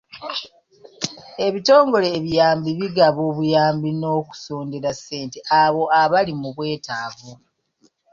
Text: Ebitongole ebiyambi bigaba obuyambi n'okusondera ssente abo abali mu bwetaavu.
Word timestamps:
Ebitongole 1.45 2.07
ebiyambi 2.17 2.69
bigaba 2.79 3.21
obuyambi 3.29 3.89
n'okusondera 3.99 4.89
ssente 4.97 5.37
abo 5.61 5.83
abali 6.01 6.33
mu 6.41 6.49
bwetaavu. 6.55 7.31